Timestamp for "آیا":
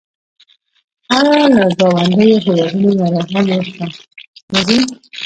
1.17-1.45